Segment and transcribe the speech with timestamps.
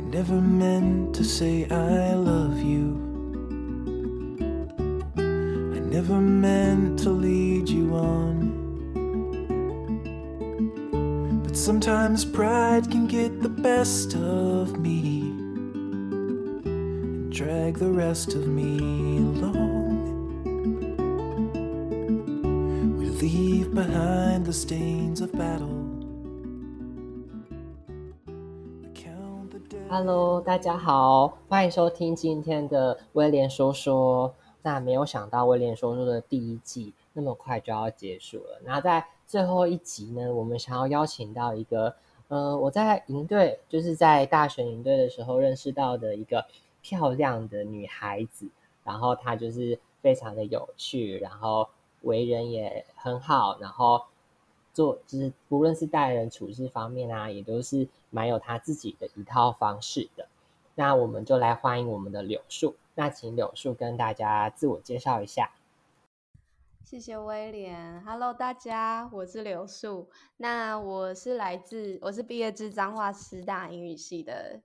[0.00, 2.96] I never meant to say I love you.
[5.18, 8.48] I never meant to lead you on.
[11.42, 15.20] But sometimes pride can get the best of me
[16.64, 18.78] and drag the rest of me
[19.18, 20.00] along.
[22.98, 25.79] We leave behind the stains of battle.
[29.92, 34.32] Hello，大家好，欢迎收听今天的威廉说说。
[34.62, 38.60] 那没有想到威廉说说的第一季那么快就要结束了。
[38.64, 41.92] 那在最后一集呢，我们想要邀请到一个，
[42.28, 46.46] 呃，我在营队，就是在大学营队的时候认识到的一个
[46.80, 48.46] 漂亮的女孩子，
[48.84, 51.68] 然后她就是非常的有趣，然后
[52.02, 54.00] 为人也很好，然后
[54.80, 60.26] 做就是无论是待人处事方面啊，也都是蛮有他自己的一套方式的。
[60.74, 62.76] 那我们就来欢迎我们的柳树。
[62.94, 65.50] 那请柳树跟大家自我介绍一下。
[66.82, 70.08] 谢谢威廉，Hello，大家，我是柳树。
[70.38, 74.60] 那我是来自，我是毕业自彰化师大英语系的，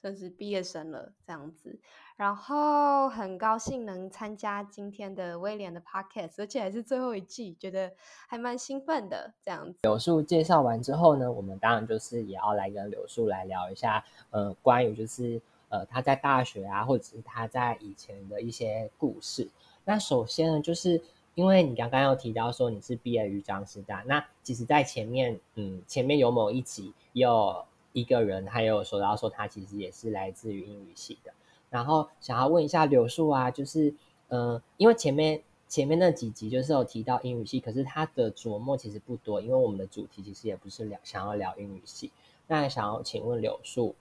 [0.00, 1.78] 算是毕业生了这样子。
[2.16, 7.90] 然后很高兴能参加今天的威廉的 Podcast，而且还是最后一季，觉得
[8.28, 9.78] 还蛮兴奋的这样子。
[9.82, 15.40] 柳树介绍完之后呢，我们当然就是也要来跟柳树来聊一下，呃，关于就是
[15.70, 19.48] 呃他在大学啊，或者是他在以前的一些故事。
[19.86, 21.00] 那首先呢，就是
[21.34, 31.32] 因为你刚刚有提到说你是毕业于彰师大，那其实，在前面，嗯，前面有某一集有一个人，他有说到说他其实也是来自于英语系的。
[31.68, 33.94] 然后想要问一下柳树啊，就是，
[34.28, 42.10] 呃，因为前面前面那几集就是有提到英语系，可是他的琢磨其实不多，因为我们的主题其实也不是聊想要聊英语系。
[42.48, 43.94] 那想要请问柳树，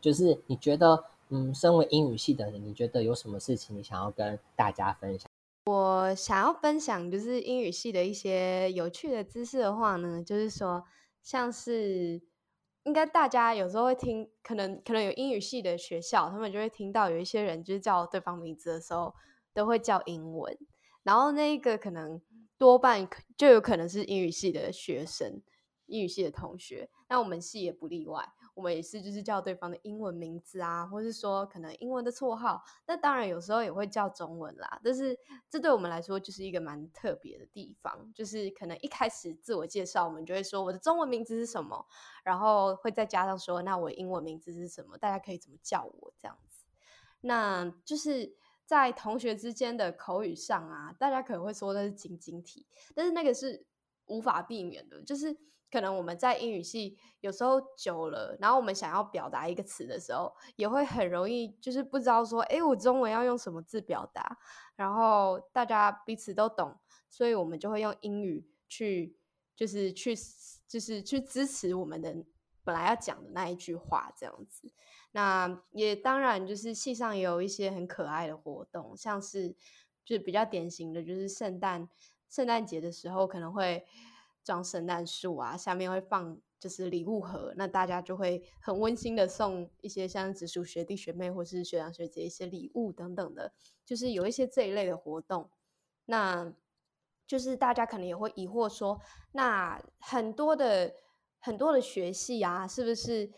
[0.00, 5.28] 就是你觉得，嗯，身为英语系的人，你觉得有什么事情你想要跟大家分享？
[5.66, 10.82] 我想要分享就是英语系的一些有趣的知识的话呢，就是说
[11.22, 12.22] 像是
[12.86, 19.12] 应该大家有时候会听，可能可能有英语系的学校，他们就会听到有一些人就是叫对方名字的时候
[19.52, 20.56] 都会叫英文，
[21.02, 22.22] 然后那一个可能
[22.56, 25.42] 多半就有可能是英语系的学生，
[25.86, 28.24] 英语系的同学，那我们系也不例外。
[28.56, 32.64] 我们也是，就是叫对方的英文名字啊，或是说可能英文的绰号。
[32.86, 35.14] 那当然有时候也会叫中文啦，但是
[35.50, 41.86] 这对我们来说就是一个蛮特别的地方，就是可能一开始自我介绍，我们就会说我的中文名字是什么，
[42.24, 46.64] 然后会再加上说那我英文名字是什么，大家可以怎么叫我这样子。
[47.20, 48.34] 那就是
[48.64, 53.66] 在同学之间的口语上啊，大家可能会说那是晶晶体，但是那个是
[54.06, 55.36] 无法避免的，就是。
[55.68, 64.38] 可能我们在英语系有时候久了，然后我们想要表达一个词的时候，也会很容易就是不知道说，哎，我中文要用什么字表达，
[64.76, 66.78] 然后大家彼此都懂，
[67.10, 69.18] 所以我们就会用英语去，
[69.56, 70.14] 就是去，
[70.68, 72.14] 就是去支持我们的
[72.62, 74.72] 本来要讲的那一句话这样子。
[75.10, 79.50] 那也当然就是系上也有一些很可爱的活动，像是
[80.04, 81.88] 就是比较典型的就是圣诞
[82.28, 83.86] 圣诞节的时候可能会。
[84.46, 93.52] 装圣诞树啊，下面会放就是礼物盒，那大家就会很温馨的送一些像直属学弟学妹或是学长学姐一些礼物等等的，
[93.84, 95.50] 就是有一些这一类的活动。
[96.04, 96.54] 那
[97.26, 99.00] 就是大家可能也会疑惑说，
[99.32, 100.94] 那很多的
[101.40, 103.28] 很多的学系啊，是不是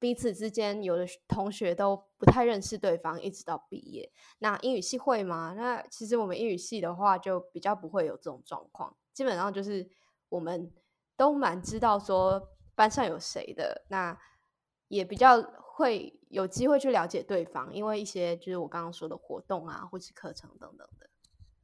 [0.00, 4.10] 彼此之间有的同学都不太认识对方，一直到毕业？
[4.40, 5.54] 那英语系会吗？
[5.56, 9.88] 那其实我们英语系的话，就比较不会有这种状况，基本上就是。
[10.30, 10.72] 我们
[11.16, 14.16] 都蛮知道说班上有谁的，那
[14.86, 21.10] 也比较会有机会去了解对方，因为一些就是我刚刚说的活动啊，或是课程等等的。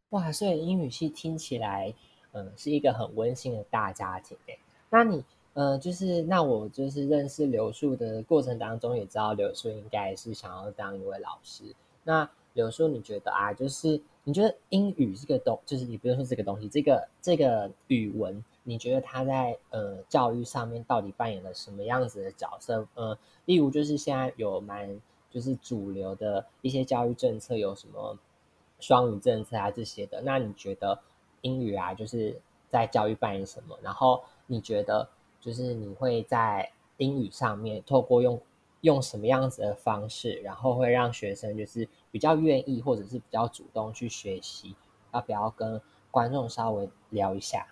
[0.09, 1.95] 哇，所以英语系听起来，
[2.33, 4.59] 嗯，是一个很温馨的大家庭诶。
[4.91, 5.25] 那你，
[5.57, 11.65] 呃，就是那我就是认识刘树的过程当中，也知道刘树应该是想要当一位老师。
[12.05, 18.45] 那刘树，你觉得啊，就是你觉得英语这个东，就是你不用说这个东西，这个这个语文。
[18.69, 22.87] 你觉得他在呃教育上面到底扮演了什么样子的角色？
[22.95, 23.17] 呃，
[23.47, 25.01] 例如就是现在有蛮
[25.31, 28.19] 就是主流的一些教育政策有什么
[28.79, 30.21] 双语政策啊这些的。
[30.21, 30.99] 那你觉得
[31.41, 32.39] 英语啊就是
[32.69, 33.79] 在教育扮演什么？
[33.81, 35.09] 然后你觉得
[35.41, 38.41] 就是你会在英语上面透过用
[38.81, 44.77] 用什么样子的方式，然后会让学生就是比较愿意或者是比较主动去学习？
[45.13, 45.81] 要不要跟
[46.11, 47.67] 观众稍微聊一下？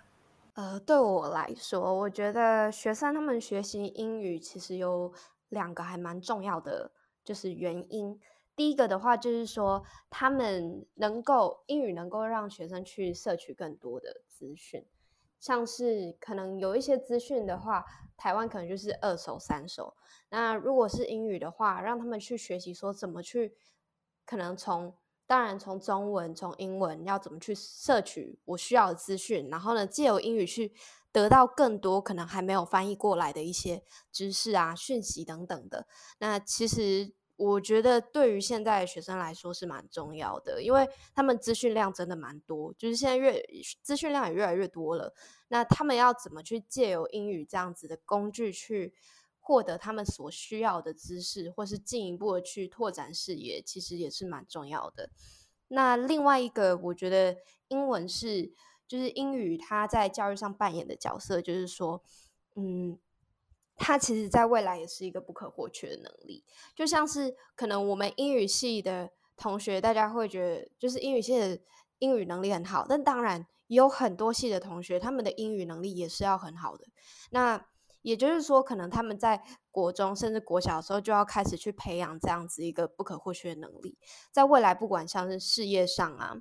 [0.55, 5.11] 呃，对我来说，我觉得学生他们学习英语其实有
[5.49, 6.91] 两个还蛮重要的，
[7.23, 8.19] 就是原因。
[8.55, 14.85] 第一个的话，就是说他们能够英语能够让学生去摄取更多的资讯，
[15.45, 17.85] 像是可能有一些资讯的话，
[18.17, 19.95] 台湾可能就是二手、三手。
[20.29, 23.55] 那如果是英语的话，让他们去学习说怎么去，
[24.25, 24.95] 可能从
[25.27, 30.73] 当然从中文、从英文要怎么去摄取我需要的资讯，然后呢，借由英语去
[31.11, 35.85] 得到更多可能还没有翻译过来的一些知识啊、讯息等等的。
[36.17, 37.13] 那其实。
[37.37, 43.43] 我觉得对于现在的学生来说是蛮重要的，因为他们资讯量真的蛮多，就是现在越
[43.81, 45.13] 资讯量也越来越多了。
[45.49, 48.93] 那他们要怎么去借由英语这样子的工具去
[49.41, 55.09] 获得他们所需要的知识，或是进一步的去拓展视野，其实也是蛮重要的。
[55.67, 57.35] 那另外一个，我觉得
[57.67, 58.53] 英文是
[58.87, 62.01] 就是英语它在教育上扮演的角色，就是说，
[62.55, 62.97] 嗯。
[63.77, 66.43] 它其实，在未来也是一个不可或缺的能力。
[66.75, 71.59] 就像是可能我们英语系的同学，大家会觉得就是英语系的
[71.99, 76.85] 英语能力很好，但当然也有很多系的同学，他们的英语能力也是要很好的。
[77.31, 77.65] 那
[78.01, 83.97] 也就是说，可能他们在国中甚至国小的时候，就要开始去培养这样子一个不可或缺的能力，
[84.31, 86.37] 在未来不管像是事业上啊，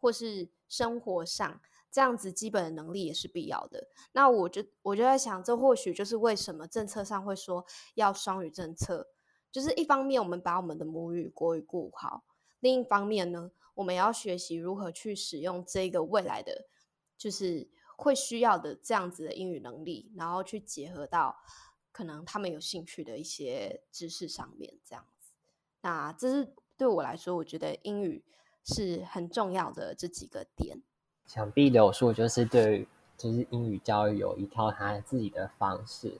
[0.00, 1.60] 或是生活上。
[1.90, 3.88] 这样子基本的能力也是必要的。
[4.12, 7.64] 那我就我就在想，这或许就是为什么政策上会说
[7.94, 9.08] 要双语政策，
[9.50, 12.24] 就是一方面我们把我们的母语国语顾好，
[12.60, 16.66] 另一方面呢，我们要学习如何去使用这个未来的
[17.16, 21.36] 就是会需要的这样子的英语能力，然后去结合到
[21.90, 25.32] 可能他们有兴趣的一些知识上面，这样子。
[25.80, 28.24] 那这是对我来说，我觉得英语
[28.62, 30.82] 是很重要的这几个点。
[31.28, 32.88] 想必柳树就是对，
[33.18, 36.18] 就是英语教育有一套他自己的方式。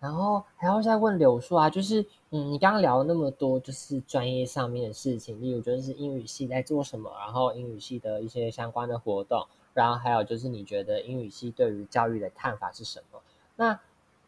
[0.00, 13.20] 然后还要再问柳树啊，就是嗯，你刚刚聊了那么多，就是专业上面的事情，例如就是英语系在做什么，然后英语系的一些相关的活动，然后还有就是你觉得英语系对于教育的看法是什么？
[13.54, 13.78] 那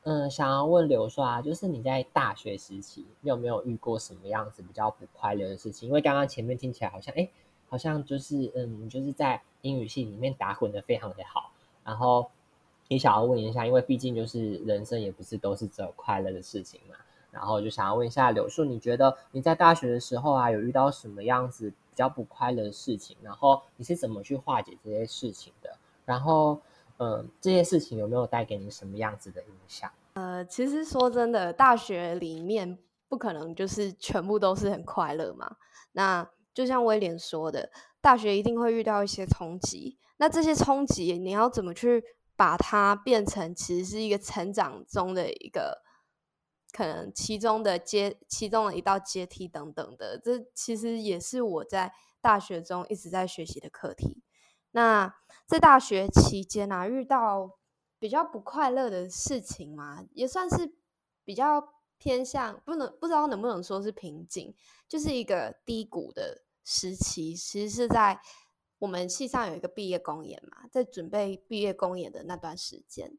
[0.04, 5.88] 嗯，想要问柳树啊，就是你在大学时期，你有没有遇过什么样子比较不快乐的事情？
[5.88, 7.28] 因为刚刚前面听起来好像哎。
[7.68, 11.50] 好像就是嗯，就是在英语系里面打混的非常的好。
[11.84, 12.30] 然后
[12.88, 16.94] 也想要问一下，因为毕竟就是人生也不是都是只有快乐的事情嘛。
[17.30, 23.16] 然后就想要问一下柳树，你觉得你在大学的时候啊，有遇到什么样子比较不快乐的事情？
[23.22, 25.76] 然后你是怎么去化解这些事情的？
[26.06, 26.58] 然后
[26.98, 29.90] 嗯，这些事情有没有带给你什么样子的影响？
[30.14, 35.56] 呃，其实说真的，大学里面不可能就是全部都是很快乐嘛。
[35.92, 37.70] 那就像威廉说的，
[38.00, 39.98] 大学一定会遇到一些冲击。
[40.16, 42.02] 那这些冲击，你要怎么去
[42.34, 45.82] 把它变成，其实是一个成长中的一个
[46.72, 50.18] 可能其中的阶，其中的一道阶梯等等的。
[50.18, 51.92] 这其实也是我在
[52.22, 54.22] 大学中一直在学习的课题。
[54.70, 55.14] 那
[55.46, 57.58] 在大学期间啊，遇到
[57.98, 60.74] 比较不快乐的事情嘛，也算是
[61.22, 64.54] 比较偏向，不能不知道能不能说是瓶颈，
[64.88, 66.45] 就是一个低谷的。
[66.68, 68.20] 时期其实是在
[68.80, 73.16] 我们系上有一个毕业公演嘛，在准备毕业公演的那段时间，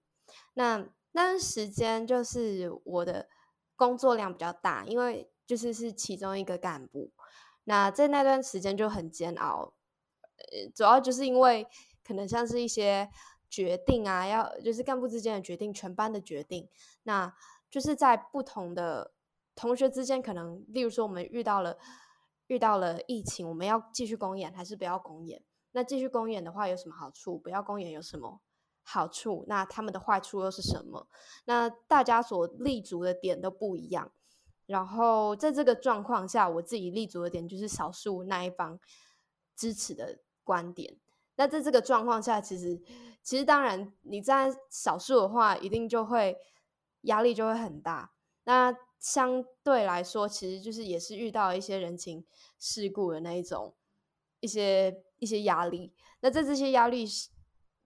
[0.53, 0.77] 那
[1.13, 3.29] 那段时间就是我的
[3.77, 7.11] 工作量比较大，因为就是是其中一个干部，
[7.63, 9.73] 那在那段时间就很煎熬，
[10.35, 11.65] 呃，主要就是因为
[12.03, 13.09] 可能像是一些
[13.49, 16.67] 决定啊，要就是干部之间的决定，全班的决定，
[17.03, 17.33] 那
[17.69, 19.13] 就是在不同的
[19.55, 21.77] 同学之间，可能例如说我们遇到了。
[22.47, 25.43] 遇到了疫情，我们要继续公演还是不要公演？
[25.71, 27.37] 那继续公演的话有什么好处？
[27.37, 28.41] 不要公演有什么
[28.83, 29.45] 好处？
[29.47, 31.07] 那他们的坏处又是什么？
[31.45, 34.11] 那大家所立足的点都不一样。
[34.65, 38.79] 然后在这个状况下，我自己立足的点就是少数那一方
[39.55, 40.97] 支持的观点。
[41.35, 42.81] 那在这个状况下，其实
[43.21, 46.37] 其实当然你在少数的话，一定就会
[47.01, 48.11] 压力就会很大。
[48.43, 52.25] 那相对来说，其实就是也是遇到一些人情
[52.57, 53.75] 世故的那一种
[54.39, 55.93] 一些一些压力。
[56.21, 57.05] 那在这些压力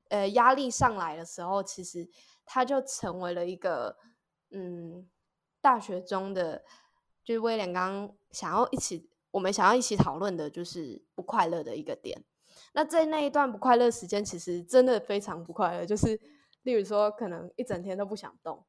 [0.09, 2.09] 呃压力上来的时候，其实
[2.45, 3.97] 他就成为了一个
[4.51, 5.09] 嗯
[5.59, 6.63] 大学中的
[7.23, 12.23] 就是威廉刚想要一起我们想要一起讨论的就是不快乐的一个点。
[12.73, 16.19] 那在那一段不快乐时间，其实真的非常不快乐，就是
[16.63, 18.63] 例如说可能一整天都不想动，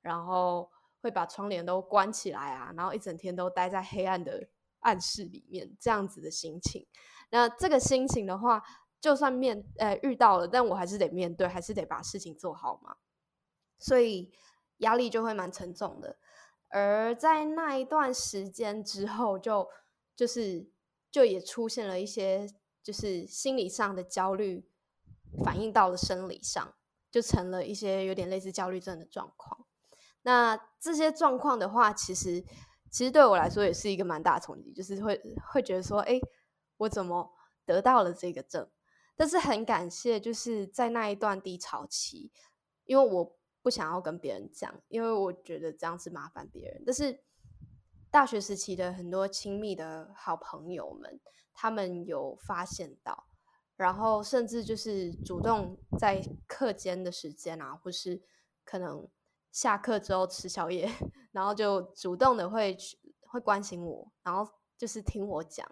[0.00, 0.70] 然后。
[1.04, 4.48] 会把窗帘都关起来啊，然后一整天都待在黑暗的
[4.80, 6.86] 暗室里面，这样子的心情。
[7.28, 8.62] 那这个心情的话，
[9.02, 12.96] 就算面呃遇到了，但我还是得面对，还是得把事情做好嘛。
[13.78, 14.32] 所以
[14.78, 16.16] 压力就会蛮沉重的。
[16.70, 19.68] 而在那一段时间之后，就
[20.16, 20.66] 就是
[21.10, 22.48] 就也出现了一些
[22.82, 24.66] 就是心理上的焦虑，
[25.44, 26.74] 反映到了生理上，
[27.10, 29.63] 就成了一些有点类似焦虑症的状况。
[30.24, 32.44] 那这些状况的话，其实
[32.90, 35.18] 其实对我来说也是一个蛮大的冲击，就是会
[35.52, 36.20] 会觉得说，哎，
[36.76, 37.32] 我怎么
[37.64, 38.68] 得到了这个症？
[39.16, 42.32] 但是很感谢，就是在那一段低潮期，
[42.84, 43.36] 因为我。
[43.64, 46.82] 不想要跟别人讲，因为我觉得这样是麻烦别人。
[46.84, 47.18] 但是
[48.10, 51.18] 大学时期的很多亲密的好朋友们，
[51.54, 53.24] 他们有发现到，
[53.76, 58.22] 然后甚至就是主动在课间的时间啊，或是
[58.66, 59.08] 可能
[59.54, 60.90] 下课之后吃宵夜，
[61.30, 65.64] 然后就主动的会去会关心我，然后就是听我讲。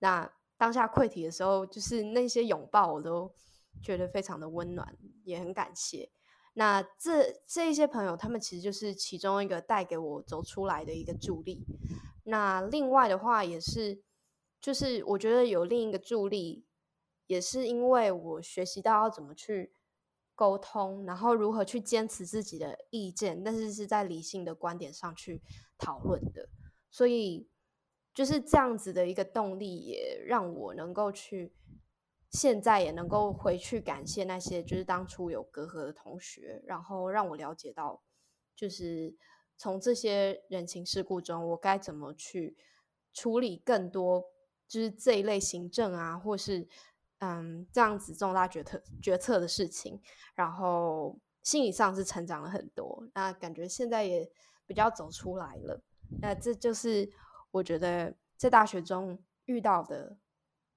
[0.00, 3.32] 那当下溃体的时候，就是那些拥抱，我都
[3.80, 6.10] 觉得非常的温暖，也很感谢。
[6.54, 11.64] 那这这一些朋友，他们其实就是其中一个带给我走出来的一个助力。
[12.24, 14.02] 那另外的话，也是
[14.60, 16.66] 就是我觉得有另一个助力，
[17.28, 19.72] 也是因为我学习到要怎么去
[20.40, 25.42] 沟通，然后如何去坚持自己的意见，但是是在理性的观点上去
[25.76, 26.48] 讨论的。
[26.90, 27.46] 所以
[28.14, 31.52] 就是这样子的一个动力，也让我能够去。
[32.30, 38.00] 现在也能够回去感谢那些就是当初有隔阂的同学，然后让我了解到，
[38.54, 39.16] 就是
[39.56, 42.56] 从这些人情世故中，我该怎么去
[43.12, 44.24] 处理更多
[44.68, 46.68] 就是这一类行政啊，或是
[47.20, 49.98] 嗯这样子重大决策决策的事情，
[50.34, 54.30] 然后心理上是成长了很多，那感觉现在也
[54.66, 55.80] 比较走出来了。
[56.20, 57.10] 那这就是
[57.50, 60.18] 我觉得在大学中遇到的。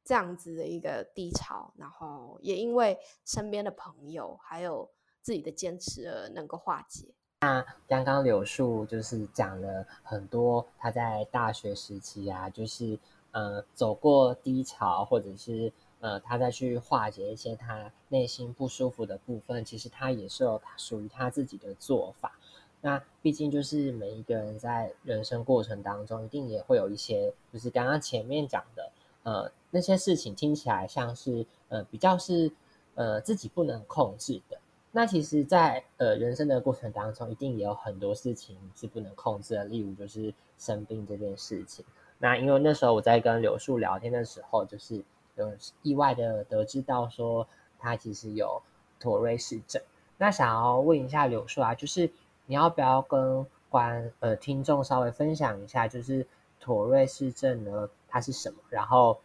[0.05, 7.15] 这样子的一个低潮，然后也因为身边的朋友还有自己的坚持而能够化解。
[7.39, 12.99] 那刚刚柳树就是讲了很多他在大学时期啊，就是
[13.31, 15.71] 呃走过低潮，或者是
[16.03, 22.33] 呃他再去化解一些他内心不舒服的部分，其实他也是有属于他自己的做法。
[22.81, 28.91] 那毕竟就是每一个人在人生过程当中，一定也会有一些，就是刚刚前面讲的。
[29.23, 32.51] 呃，那些事情听起来像是呃比较是
[32.95, 34.57] 呃自己不能控制的。
[34.91, 39.63] 那其实，在呃人生的过程当中，一定也有很多事情是不能控制的。
[39.63, 41.85] 例如，就是生病这件事情。
[42.19, 45.01] 那因为那时候我在跟柳树聊天的时候，就是
[45.35, 47.47] 有意外的得知到说
[47.79, 48.61] 他其实有
[48.99, 49.81] 妥瑞氏症。
[50.17, 52.09] 那想要问一下柳树啊，就是
[52.45, 56.25] 你要不要跟观呃听众稍微分享一下，就是
[56.59, 57.89] 妥瑞氏症呢？
[58.07, 58.59] 它是什么？
[58.69, 59.19] 然后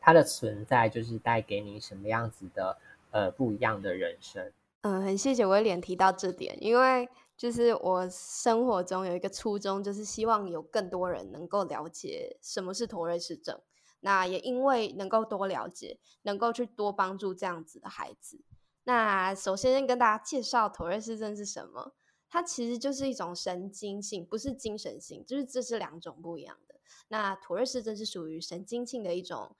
[0.00, 2.76] 它的存在就是带给你什么样子的
[3.10, 4.52] 呃不一样的人生？
[4.82, 13.58] 嗯，很谢谢威廉提到这点，因为就是我生活中有一个初衷，就是希望有更多人能够了解什么是妥瑞氏症。
[14.00, 18.40] 那也因为能够多了解，能够去多帮助这样子的孩子。
[18.84, 21.94] 那首先跟大家介绍妥瑞氏症是什么？
[22.28, 26.76] 它其实就是一种神经性，不是精神性，就是这是两种不一样的。
[27.08, 29.56] 那妥瑞氏症是属于神经性的一种，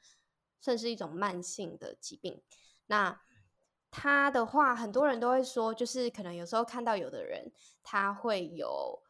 [0.60, 2.40] 算是一种慢性的疾病。
[2.86, 3.20] 那
[3.90, 7.50] 他的话，很多人都会说，就是可能有时候看到有的人，
[7.82, 9.02] 他会有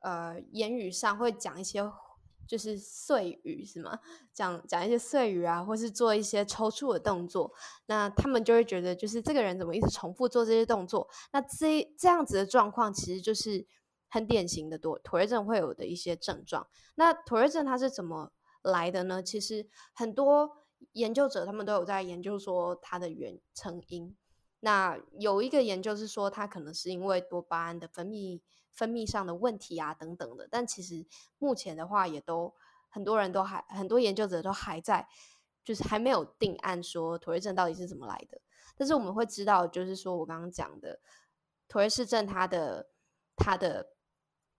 [0.00, 1.82] 呃言语上会讲一些
[2.46, 3.98] 就是碎语，是吗？
[4.32, 7.52] 讲讲一些碎语啊，或是做一些抽搐的动作，
[7.86, 11.08] 那他们就会觉得，就是这个人怎么一直重复做这些动作？
[11.32, 13.66] 那这这样子的状况，其实就是。
[14.08, 16.68] 很典型的多妥瑞症会有的一些症状。
[16.94, 19.20] 那妥瑞症它是怎么来的呢？
[19.20, 24.16] 其实很多研究者他们都有在研究说它的原成因。
[24.60, 28.40] 那有一个研究是说它可能是因为多巴胺的分泌
[28.76, 30.46] 分泌上的问题啊等等的。
[30.50, 31.04] 但其实
[31.38, 32.54] 目前的话也都
[32.88, 35.08] 很多人都还很多研究者都还在
[35.64, 38.40] 就是还没有定案说妥瑞症到底是怎么来的。
[38.76, 41.00] 但是我们会知道，就是说我刚刚讲的
[41.66, 42.90] 妥瑞氏症它的
[43.34, 43.94] 它的。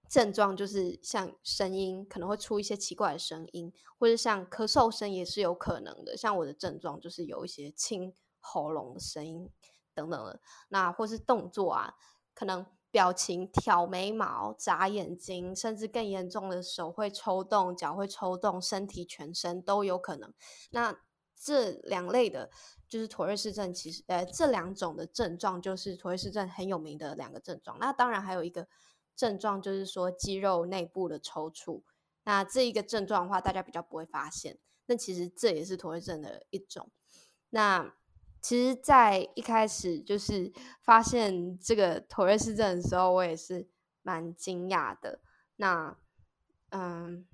[0.10, 6.16] 症状就是像声音可能会出一些奇怪的声音，或者像咳嗽声也是有可能的。
[6.16, 9.52] 像我的症状就是有一些清喉咙的声音
[9.94, 10.40] 等等的。
[10.70, 11.96] 那或是动作啊，
[12.34, 12.66] 可能
[12.98, 20.34] 表情、挑眉毛、眨眼睛，甚至更严重的手会抽动、脚会抽动，身体全身都有可能。
[20.72, 21.00] 那
[21.36, 22.50] 这两类的，
[22.90, 27.78] 就是妥瑞氏症，其实呃这两种的症状就是妥瑞氏症很有名的两个症状。
[27.80, 28.68] 那当然还有一个。
[29.18, 31.82] 症状就是说肌肉内部的抽搐，
[32.24, 34.60] 那这一个症状的话，大家比较不会发现。
[34.86, 36.92] 那其实这也是妥瑞症的一种。
[37.50, 37.96] 那
[38.48, 40.50] 其实，在一开始就是
[40.80, 43.68] 发现这个妥瑞氏症的时候，我也是
[44.04, 45.20] 蛮惊讶的。
[45.58, 45.98] 那
[46.70, 47.26] 嗯，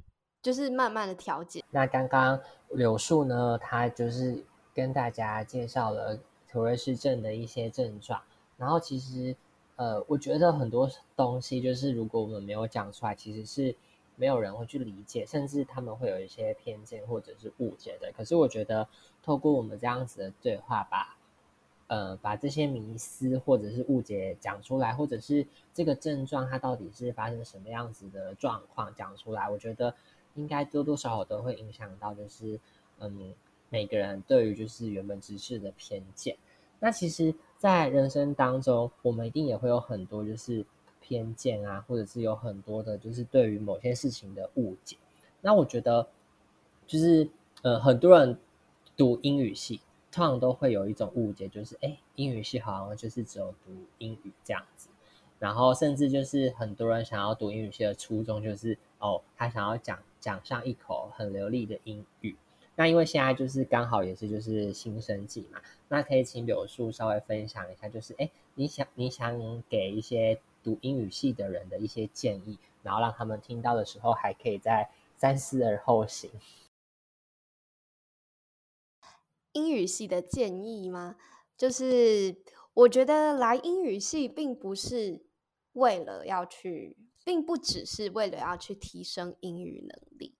[0.41, 1.63] 就是慢慢的调节。
[1.69, 2.41] 那刚刚
[2.71, 4.43] 柳树呢，他就是
[4.73, 8.19] 跟大家介绍了妥瑞氏症的一些症状，
[8.57, 9.35] 然后其实
[9.75, 13.75] 呃，我觉得很多东西就是如果我们没有讲出来，其实是
[14.15, 18.11] 没有人会去理解，甚至他们会有一些偏见或者是误解的。
[18.15, 18.87] 可是我觉得
[19.21, 21.17] 透过我们这样子的对话，把
[21.87, 29.93] 呃，把这些迷思或者是误解讲出来，或者是这个症状它到底是发生什么样子的状况讲出来，我觉得
[30.35, 32.59] 应该多多少少都会影响到，就是
[32.99, 33.33] 嗯，
[33.69, 36.35] 每个人对于就是原本知识的偏见。
[36.79, 40.65] 那其实，在人生当中，我们一定也会有很多就是
[41.03, 44.97] 偏见啊，或者是有很多的就是对于某些事情的误解。
[45.41, 46.07] 那我觉得，
[46.87, 47.29] 就是
[47.61, 48.39] 呃，很多人
[48.95, 49.81] 读英语系。
[50.15, 54.87] 通常都会有一种误解，就是哎，英语系好像就是只有读英语这样子，
[55.39, 62.35] 然后甚至就是很多人想要读英语系的初衷就是哦，他想要讲讲上一口很流利的英语。
[62.75, 76.31] 那因为现在就是刚好也是就是新生季嘛，那可以请柳树稍微分享一下，就是哎，你想你想给一些读英语系的人的一些建议，然后让他们听到的时候还可以在三思而后行。
[79.51, 81.15] 英语系的建议吗？
[81.55, 82.41] 就是
[82.73, 85.25] 我觉得来英语系并不是
[85.73, 90.35] 为了要去，并不只是为了要去提升英语能力，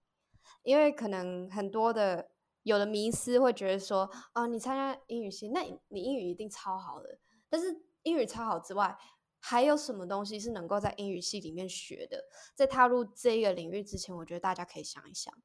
[0.63, 2.32] 因为可能很多的
[2.63, 7.20] 有的迷思会觉得说，哦，你参加英语系，那你英语一定超好的。
[7.50, 8.98] 但是英语超好之外，
[9.46, 12.24] 还有什么东西是能够在英语系里面学的？
[12.56, 15.38] 在踏入这个领域之前，我觉得大家可以想一想，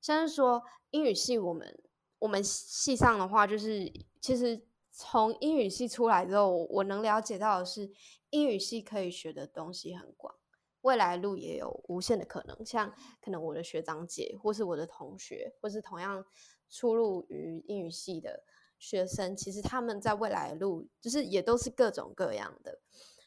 [0.00, 1.80] 像是说英语系我们。
[2.18, 7.90] 我们系上的话，就是其实从英语系出来之后，我能了解到的是，
[8.28, 10.34] 英语系可以学的东西很广，
[10.82, 12.66] 未来路也有无限的可能。
[12.66, 16.22] 像可能我的学长姐，或是我的同学，或是同样
[16.68, 18.44] 出入于英语系的
[18.78, 22.80] 学生，其实他们在未来路就是也都是各种各样的。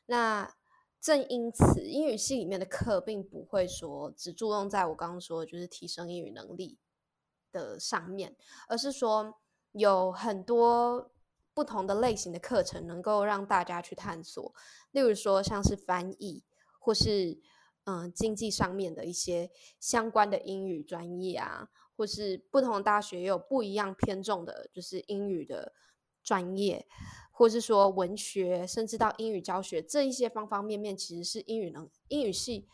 [0.06, 0.56] 那
[1.00, 6.80] 正因此，英语系里面的课并不会说只注重在我刚刚说的，就是提升英语能力。
[7.52, 8.36] 的上面，
[8.68, 9.40] 而是说
[9.74, 11.12] 有很多
[11.54, 14.56] 不同的类型的课程能够让大家去探索，
[14.90, 16.44] 例如说像是翻译，
[16.80, 17.40] 或是
[17.84, 25.74] 嗯经济上面的一些相关的英语专业啊，或是不同大学也有不一样偏重的，就是英语的
[26.24, 26.88] 专业，
[27.32, 32.68] 或是说文学，甚至到英语教学这一些方方面面，其实是英语能英语系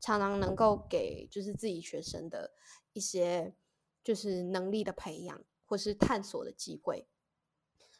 [0.00, 2.52] 常常能够给就是自己学生的
[2.92, 3.54] 一些。
[4.06, 7.08] 就是能力的培养，或是探索的机会。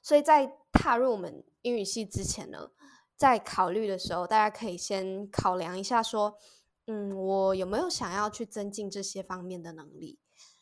[0.01, 2.71] 所以在踏入我们英语系之前呢，
[3.17, 6.39] 在考虑的时候，大家可以先考量一下，说，
[6.87, 10.21] 嗯，我有没有想要去增进这些方面的能力？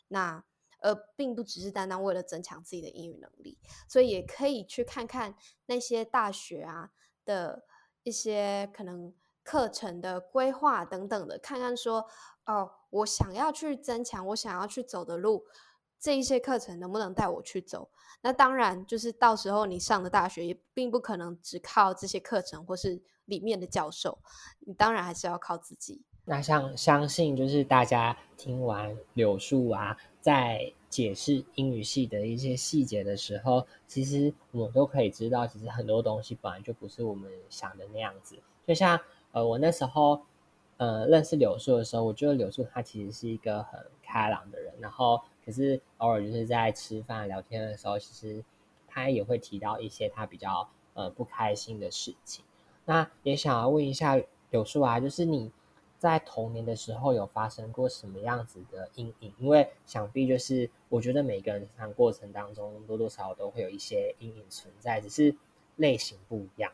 [0.09, 0.43] 那
[0.85, 5.35] 而，并不只是单单为了增强自己的英语能力，所以也可以去看看
[5.67, 6.91] 那些大学啊
[7.25, 7.65] 的
[8.03, 12.07] 一些可能课程的规划等等的，看看说。
[12.47, 15.47] 哦，我想要去增强，我想要去走的路，
[15.99, 17.91] 这一些课程能不能带我去走？
[18.21, 24.19] 那当然，就是到时候你上的大学也并不可能只靠这些课程或是里面的教授，
[24.59, 26.05] 你当然还是要靠自己。
[26.25, 38.37] 那像相信，就是大家听完柳树啊，在解释英语系的一些细节的时候，其实我们都可以知道，其实很多东西本来就不是我们想的那样子。
[38.67, 38.99] 就像
[39.33, 40.21] 呃，我那时候。
[40.77, 44.75] 呃，认识柳树的时候，我觉得柳树他其实是一个很开朗的人。
[44.81, 48.45] 然后，可是偶尔就是在吃饭聊天的时候，其实
[48.89, 52.45] 他也会提到一些他比较呃不开心的事情。
[52.87, 55.53] 那也想要问一下柳树啊，就是你
[56.09, 59.33] 在童年的时候有发生过什么样子的阴影？
[59.39, 65.35] 因为想必就是我觉得每个人成长过程当中多多少少都会有一些阴影存在，只是
[65.77, 66.71] 类型不一样。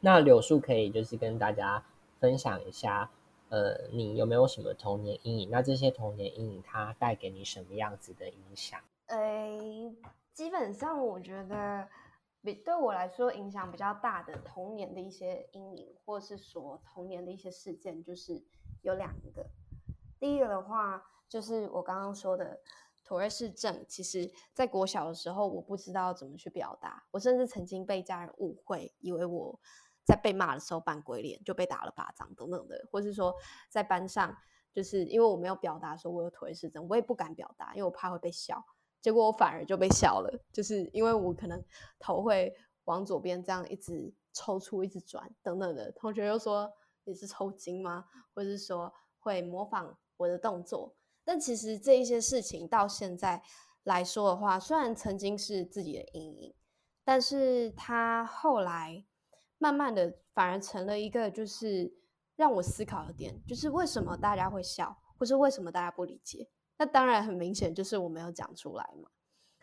[0.00, 1.84] 那柳树可以就是跟大家。
[2.20, 3.10] 分享一下，
[3.48, 5.50] 呃，你有没有什么童年阴影？
[5.50, 8.78] 那这些童年阴影它带给你什么样子的影响？
[9.06, 9.92] 呃，
[10.32, 11.88] 基本上我觉得
[12.42, 18.44] 比对我来说影响比较大的童年的一些阴影，或是说童年的一些事件，就是
[18.82, 19.46] 有两个。
[20.18, 22.60] 第一个的话，就是我刚刚说的
[23.04, 23.84] 妥瑞氏症。
[23.88, 29.58] 其实，在国小的时候，我不知道怎么去表达，我甚至曾经被家人误会，以为我。
[30.04, 33.32] 在被骂的时候扮鬼脸，就被打了巴掌等等的，或是说
[33.68, 34.36] 在班上，
[34.72, 38.60] 就是因为我没有表达说我有腿失症，我也不敢表达，因为我怕会被笑。
[39.02, 41.62] 结果我反而就被笑了，就是因为我可能
[41.98, 45.90] 头会往左边这样一直抽搐、一直转等等的。
[45.92, 46.72] 同学又说
[47.04, 48.06] 你是抽筋吗？
[48.32, 50.94] 或者是说会模仿我的动作？
[51.24, 53.42] 但其实这一些事情到现在
[53.82, 56.54] 来说的话，虽然曾经是自己的阴影，
[57.04, 59.04] 但是他后来
[59.58, 61.92] 慢慢的反而成了一个就是
[62.36, 66.48] 让我思考的点，就是为什么大家会笑，或是为什么大家不理解？
[66.76, 69.10] 那当然很明显就是我没有讲出来嘛。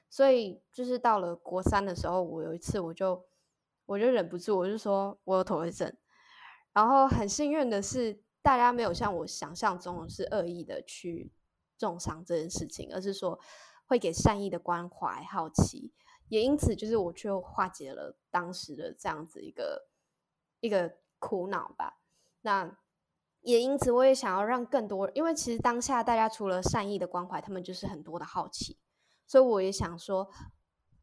[0.10, 3.26] 所以就是到了国三的时候，我有一次我就
[3.86, 5.96] 我就忍不住，我就说我有妥瑞症。
[6.74, 11.32] 然后很幸运的是，大家没有像我想象中是恶意的去
[11.78, 13.40] 重伤这件事情，而是说
[13.86, 15.94] 会给善意的关怀、好奇，
[16.28, 19.90] 也因此就是我就化解了当时的这样子一个
[20.60, 22.00] 一个苦恼吧。
[22.42, 22.78] 那
[23.50, 28.78] 也因此我也想要让更多，因为其实当下大家除了善意的关怀，他们就是很多的好奇。
[29.26, 30.30] 所以我也想说，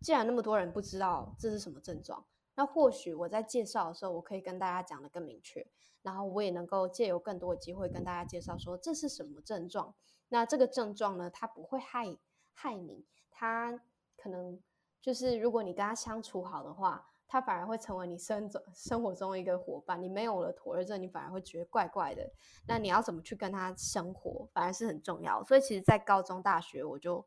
[0.00, 5.66] 既然那么多人不知道这是什么症状，那或许我在介绍的时候，我可以跟大家讲的更明确，
[6.02, 9.94] 然后我也能够借由更多的机会跟大家介绍说这是什么症状。
[10.28, 12.16] 那这个症状呢，它不会害
[12.52, 13.80] 害你，它
[14.16, 14.61] 可能
[15.00, 20.03] 就是如果你跟他相处好的话，他反而会成为你生中生活中一个伙伴。
[20.03, 22.31] 你没有了妥瑞症，你反而会觉得怪怪的。
[22.67, 25.43] 那你要怎么去跟他生活，反而是很重要。
[25.45, 27.27] 所以其实，在高中、大学，我就。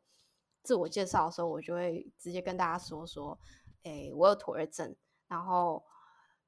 [0.62, 3.38] 自我介绍的时候，我就会直接跟大家说说，
[3.82, 4.94] 哎，我有妥瑞症，
[5.26, 5.82] 然后，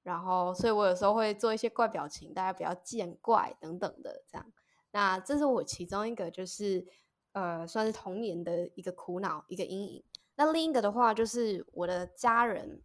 [0.03, 4.53] 然后，所以我有时候会做一些怪表情，大家不要见怪等等的，这样。
[4.91, 6.87] 那这是我其中一个，就是
[7.33, 10.05] 呃，算是童年的一个苦恼，一个阴影。
[10.35, 12.83] 那另一个的话，就是我的家人，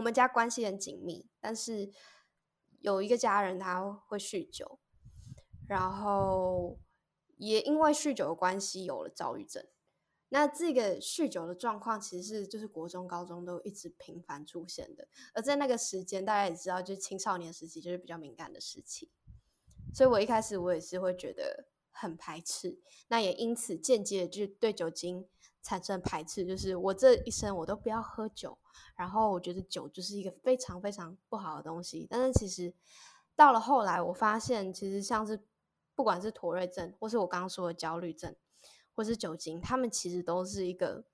[0.00, 1.92] 我们家关系很紧密，但是
[2.80, 4.80] 有一个家人他会酗酒，
[5.68, 6.80] 然后
[7.36, 9.62] 也因为酗酒的关系有了躁郁症。
[10.30, 15.06] 那这个酗酒的状况，其实是就是国中、高中都一直频繁出现的。
[15.34, 19.10] 而在那个时间，大家也知道，就是青少年时期就是比较敏感的时期。
[19.92, 25.28] 所以我一开始我也是会觉得很排斥，那也因此间接就对酒精
[25.62, 28.58] 产生排斥，就是我这一生我都不要喝酒。
[28.96, 32.06] 然后我觉得酒就是一个非常非常不好的东西。
[32.10, 32.74] 但是其实
[33.34, 35.42] 到了后来，我发现其实像是
[35.94, 38.34] 不管是妥瑞症，或是我刚刚说的焦虑症。
[38.92, 41.06] 或是酒精，他们其实都是一个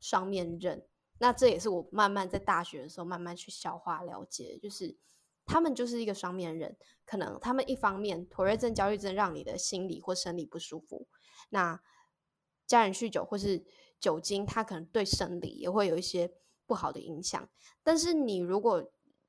[0.00, 0.84] 双面刃。
[1.18, 4.96] 那这也是我慢慢在大学的时候慢慢去消化了解，就是
[5.44, 6.76] 他们就是一个双面人。
[7.04, 11.06] 可能他们一方面妥瑞症、焦虑症让你的心理或生理不舒服，
[11.50, 11.80] 那
[12.66, 13.64] 家人酗酒或是
[14.00, 16.32] 酒精，它可能对生理也会有一些
[16.66, 17.48] 不好的影响。
[17.82, 18.82] 但是你如果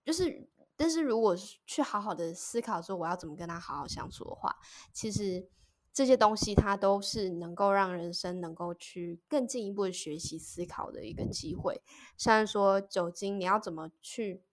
[0.06, 4.56] 就是，但是如果去好好的思考说我要怎么跟他好好相处的话，
[4.94, 5.50] 其实。
[5.92, 11.82] 这些东西，它都是能够让人生能够去更进一步的学习思考的一个机会。
[12.16, 14.44] 像说酒精，你要怎么去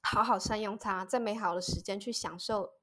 [0.00, 2.74] 好好善用它，在美好的时间去享受，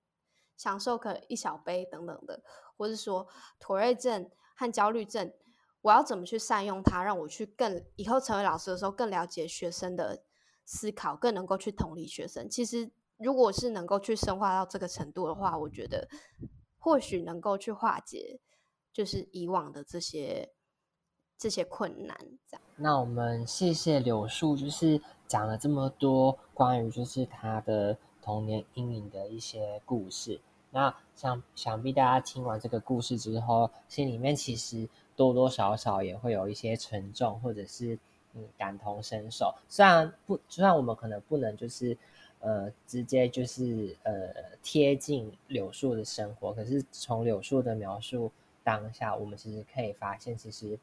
[0.55, 2.43] 享受可一小杯等等的，
[2.77, 3.27] 或是说
[3.57, 5.33] 妥瑞症和焦虑症，
[5.81, 10.23] 我要怎么去善用它，让我去更以后成为老师的时候更了解学生的
[10.65, 12.49] 思考，更能够去同理学生。
[12.49, 16.07] 其实，如果是能够去深化到这个程度的话，我觉得。
[16.83, 18.39] 或许能够去化解，
[18.91, 20.51] 就是以往的这些
[21.37, 22.17] 这些困难。
[22.49, 30.41] 这样，那我们谢谢柳树，就是讲了这么多关于就是他的童年阴影的一些故事。
[30.71, 34.89] 那想想必大家听完这个故事之后，心里面其实
[35.21, 37.97] 多多少少也会有一些沉重，或者是
[38.33, 39.53] 嗯感同身受。
[39.67, 41.97] 虽然不，虽然我们可能不能就是。
[42.43, 48.31] 呃，直接就是呃贴近柳树的生活，可是从柳树的描述
[48.63, 50.75] 当下，我们其实可以发现，其实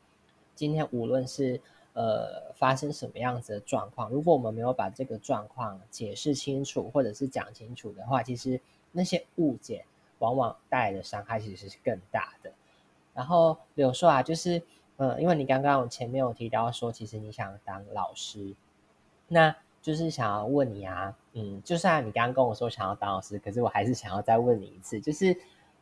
[0.54, 1.60] 今天无论是
[1.94, 8.60] 呃发生什么样子的状况，如果我们没有把这个状况解释清楚，或者是讲清楚的话，其实
[8.92, 9.84] 那些误解
[10.20, 12.52] 往往带来的伤害其实是更大的。
[13.18, 14.62] 然后柳树啊，就是
[14.98, 18.54] 嗯，因为你刚刚前面有提到说，其实你想当老师，
[19.26, 19.54] 那。
[19.80, 25.34] 就是想要问你啊，嗯，就算你刚刚跟我说想要当老师，可是我还是想要再问你一次，就是，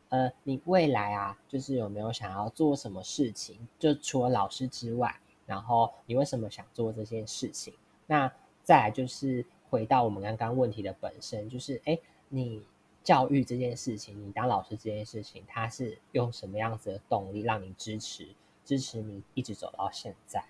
[0.09, 3.67] 呃，你未来啊，就是有没有想要做什么事情？
[3.79, 5.13] 就除了老师之外，
[5.47, 7.73] 然后你为什么想做这件事情？
[8.05, 8.31] 那
[8.63, 12.63] 再来就是回到我们刚刚问题的本身，就是，哎，你
[13.07, 18.27] 教育这件事情，你当老师这件事情，它是用什么样子的动力让你支持，
[18.65, 20.43] 支持你一直走到现在？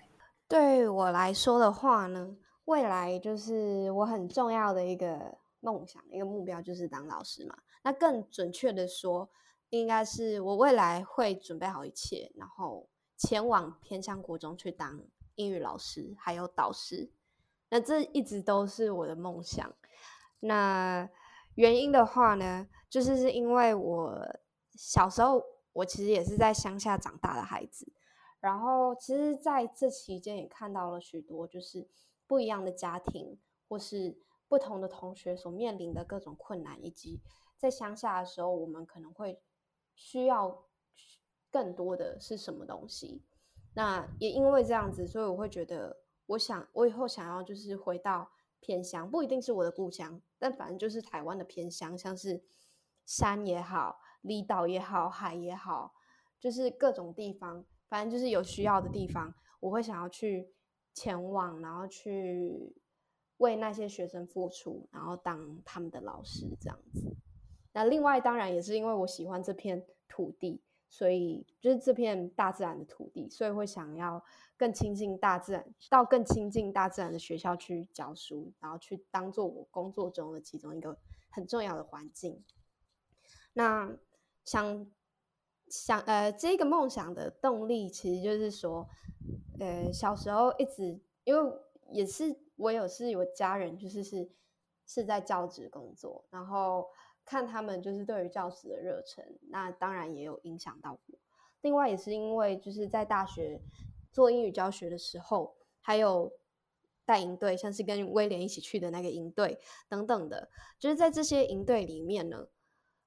[0.48, 2.36] 对我来说的话呢？
[2.64, 7.56] 未来就是我很重要的一个梦想，一个目标就是当老师嘛。
[7.84, 9.30] 那更准确的说，
[9.70, 15.00] 应该是我未来会准备好一切，然后前往偏向国中去当
[15.36, 17.08] 英语老师，还有导师。
[17.68, 19.72] 那这一直都是我的梦想。
[20.40, 21.08] 那
[21.58, 24.16] 原因的话呢，就是是因为我
[24.76, 25.42] 小时候
[25.72, 27.92] 我其实也是在乡下长大的孩子，
[28.38, 31.88] 然后其实在这期间也看到了许多就是
[32.28, 34.16] 不一样的家庭或是
[34.46, 37.20] 不同的同学所面临的各种困难，以及
[37.56, 39.42] 在乡下的时候我们可能会
[39.96, 40.64] 需要
[41.50, 43.24] 更多的是什么东西。
[43.74, 52.42] 那也因为这样子，所以我会觉得，我想我以后想要就是回到偏乡，不一定是我的故乡，但反正就是台湾的偏乡，像是
[53.04, 55.94] 山也好，离岛也好，海也好，
[56.38, 60.52] 就是各种地方，反正就是有需要的地方，我会想要去
[60.92, 62.74] 前往，然后去
[63.38, 67.16] 为那些学生付出，然后当他们的老师这样子。
[67.72, 70.62] 那另外当然也是因为我喜欢这片土地。
[70.90, 74.24] 所以就是这片大自然的土地，所以会想要
[74.56, 80.96] 更亲近大自然，到更亲近大自然的学校去教书，然后去当做我工作中的其中一个
[81.30, 82.42] 很重要的环境。
[83.52, 83.94] 那
[84.44, 84.90] 想
[85.68, 88.88] 想呃，这个梦想的动力其实就是说，
[89.60, 91.52] 呃，小时候一直因为
[91.90, 94.30] 也是我有是有家人，就是是
[94.86, 96.86] 是在教职工作，然后。
[97.28, 101.18] 看他们就是对于教师的热忱，那当然也有影响到我。
[101.60, 103.60] 另外也是因为就是在大学
[104.10, 106.32] 做英语教学的时候，还有
[107.04, 112.48] 带营队，像是跟威廉一起去的那个营队等等的，就是在这些营队里面呢，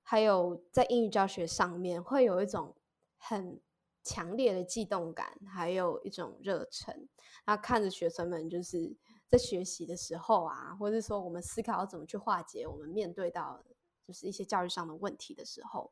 [0.03, 2.75] 还有在英语教学上面，会有一种
[3.17, 3.59] 很
[4.03, 7.07] 强烈的悸动感，还有一种热忱。
[7.47, 8.95] 那看着学生们就是
[9.27, 13.63] 在学习的时候啊，或者说我们思考怎么去化解我们面对到。
[14.11, 15.89] 就是一些教育上的问题的时候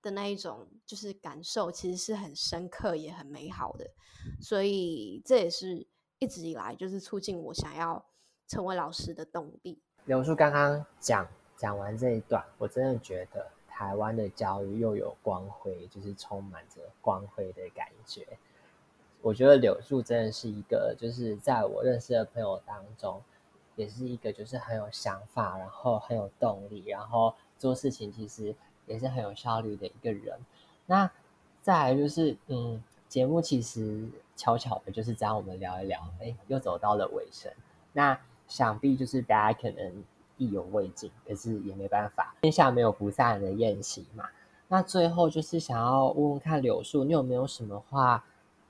[0.00, 3.86] 的那一种，就是感受，其实是很深刻也很美好的。
[4.40, 5.86] 所以这也是
[6.18, 8.02] 一直以来就是促进我想要
[8.48, 9.82] 成为老师的动力。
[10.06, 18.26] 刘叔刚刚讲讲完这一段，我真的觉得台湾的教育又有光辉，就是充满着光辉的感觉。
[19.20, 23.22] 我觉得柳树真的是一个，就是在我认识的朋友当中。
[23.76, 28.52] 也是一个就是很有想法，然后很有动力，然后做事情其实
[28.86, 30.36] 也是很有效率的一个人。
[30.86, 31.08] 那
[31.62, 37.52] 再来就是，嗯，节目其实悄悄的就是这样，我们聊一聊，哎，又走到了尾声。
[37.92, 38.18] 那
[38.48, 40.02] 想必就是大家可能
[40.38, 44.28] 意犹未尽，可是也没办法，天下没有不散的宴席嘛。
[44.66, 48.24] 那最后就是想要问问看柳树，你有没有什么话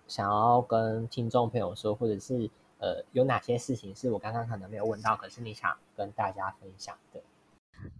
[0.06, 2.50] 想要跟听众朋友说，或者是？
[2.82, 7.20] 呃，有哪些事情是我刚刚可能没有问到，可是你想跟大家分享的？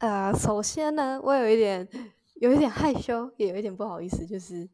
[0.01, 1.87] 呃，首先呢，我有一点
[2.37, 4.67] 有一点害羞，也有一点不好意思，就是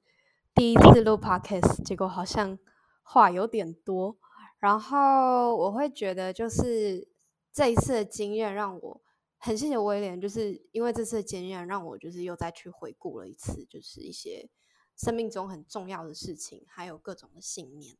[0.55, 2.57] 第一次录 podcast，结果好像
[3.03, 4.17] 话有点多。
[4.61, 7.09] 然后我会觉得，就是
[7.53, 9.01] 这一次的经验让我
[9.37, 14.49] 很谢谢威廉，就是因为这次的经验让我就是又再去回顾了一次，就是一些
[14.97, 17.97] 生命中很重要的事情，还有各种的信念。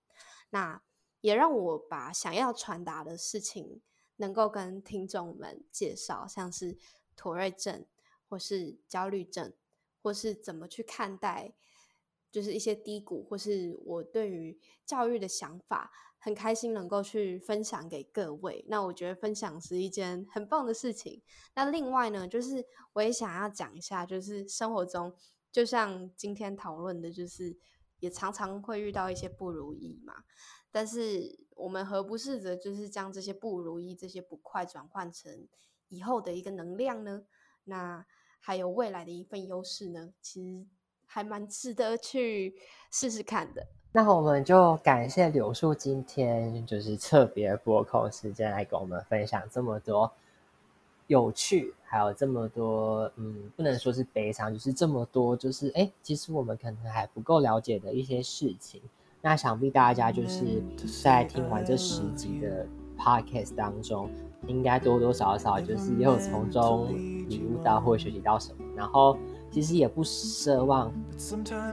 [0.51, 0.81] 那
[1.21, 3.83] 也让我把想要传达的事情
[4.19, 6.79] 能够跟听众们介绍，像是
[7.17, 7.85] 妥瑞症，
[8.29, 9.53] 或是焦虑症，
[10.03, 11.55] 或是怎么去看待，
[12.31, 18.65] 就是一些低谷，或是我对于教育的想法，很开心能够去分享给各位。
[18.69, 21.23] 那我觉得分享是一件很棒的事情。
[21.55, 25.15] 那另外呢，就是我也想要讲一下，就是生活中，
[25.51, 27.57] 就像今天讨论的，就是
[28.01, 30.25] 也常常会遇到一些不如意嘛。
[30.71, 35.49] 但是我们何不试着，就是将这些不如意、这些不快转换成
[35.89, 37.23] 以后的一个能量呢？
[37.65, 38.05] 那
[38.41, 40.13] 还有未来的一份优势呢？
[40.21, 40.65] 其实
[41.05, 42.55] 还蛮值得去
[42.91, 43.67] 试试看的。
[43.93, 50.13] 那我们就感谢柳树今天就是特别拨空时间来跟我们分享这么多
[51.07, 58.83] 有趣，还有这么多嗯，不能说是悲伤，就是这么多，就是哎，其实我们可能还不够了解的一些事情。
[59.23, 60.63] 那想必大家就是
[61.03, 62.67] 在听完这十集的
[62.99, 64.11] podcast 当中，
[64.47, 66.89] 应该多多少少就是也有从中
[67.29, 68.65] 领悟到或学习到什么。
[68.77, 69.17] 然后
[69.51, 70.93] 其实也不奢望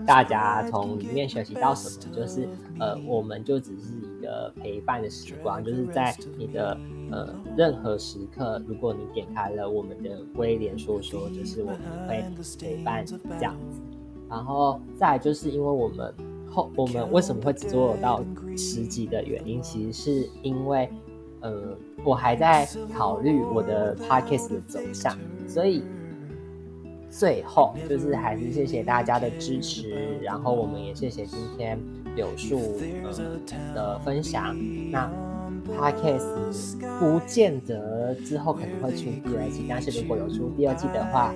[0.05, 2.47] 大家从里面学习到什么，就是
[2.79, 6.77] 呃，我们就只是一个陪伴的时光，就是在你的
[7.11, 12.23] 呃任何时刻，如果你点开了我们的威廉说说，就是我们会
[12.59, 13.81] 陪伴这样子。
[14.29, 16.13] 然后再就是因为我们。
[16.55, 18.23] 后我们为什么会只做到
[18.55, 20.87] 十集的原因，其实是因为，
[21.43, 25.15] 呃，我还在考虑我的 podcast 的走向，
[25.47, 25.83] 所以
[27.09, 31.77] 最后就是还是谢谢大家的支持，然后我们也谢谢今天
[32.15, 32.59] 柳树
[33.03, 33.11] 呃
[33.75, 34.55] 的分享。
[34.89, 35.11] 那
[35.77, 41.33] podcast 不见得之后可能会出第二季，但是如果有出第二季的话，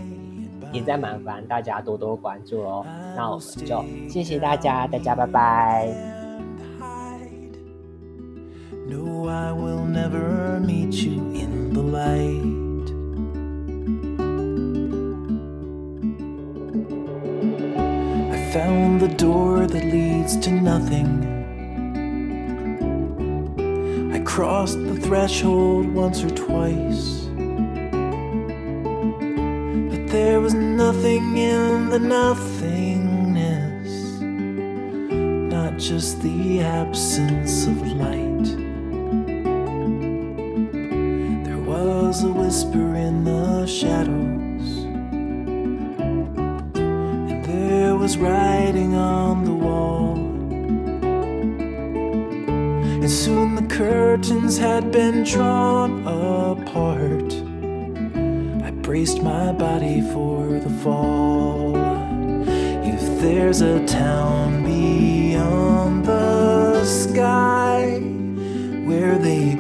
[0.72, 2.86] 也在麻烦大家多多关注哦。
[3.16, 6.17] 那我们就谢谢大家，大家拜拜。
[8.90, 12.88] No, I will never meet you in the light.
[18.32, 21.26] I found the door that leads to nothing.
[24.14, 27.26] I crossed the threshold once or twice.
[29.92, 33.92] But there was nothing in the nothingness,
[35.52, 38.27] not just the absence of light.
[42.24, 44.86] a whisper in the shadows.
[47.30, 50.16] And there was writing on the wall.
[53.02, 57.34] And soon the curtains had been drawn apart.
[58.64, 61.76] I braced my body for the fall.
[62.84, 68.00] If there's a town beyond the sky
[68.86, 69.57] where they